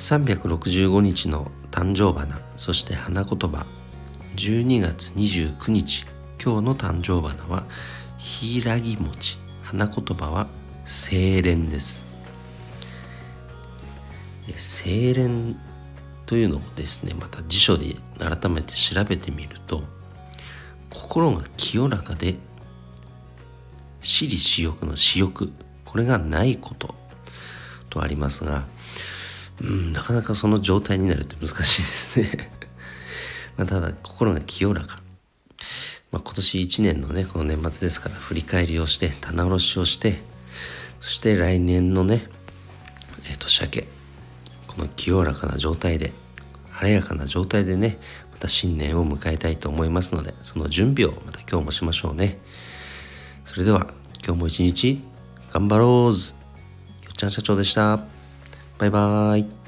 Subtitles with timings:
[0.00, 3.66] 365日の誕生花そして花言葉。
[4.34, 6.06] 12月29日
[6.42, 7.66] 今日の誕生花は
[8.18, 9.36] 柊餅。
[9.62, 10.48] 花言葉は
[10.86, 12.04] 清廉です。
[14.56, 15.60] 清廉
[16.24, 19.82] というのをですねまた辞書で改めて調べてみると
[20.88, 22.36] 心が清らかで
[24.00, 25.52] 私利私欲の私欲
[25.84, 26.94] これがないこと
[27.90, 28.66] とありますが
[29.62, 32.50] うんなかなかその状態になるって難しいですね。
[33.56, 35.00] まただ心が清らか、
[36.10, 40.22] まあ、今年1年のねこの年末ですから振り返りをして棚卸しをして
[41.00, 42.26] そして来年のね、
[43.24, 43.88] えー、年明け
[44.66, 46.12] この清らかな状態で
[46.70, 47.98] 晴れやかな状態でね
[48.32, 52.38] また新年を迎えたいと思いますのでその準備をまた今日もしましょうね。
[53.44, 53.92] それでは
[54.24, 55.02] 今日も一日
[55.52, 56.36] 頑張ろうずよ
[57.10, 58.00] っちゃん社長でした。
[58.78, 59.59] バイバーイ。